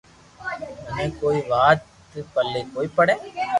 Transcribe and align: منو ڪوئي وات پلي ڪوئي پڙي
منو 0.95 1.07
ڪوئي 1.19 1.39
وات 1.51 1.79
پلي 2.33 2.61
ڪوئي 2.73 2.87
پڙي 2.97 3.15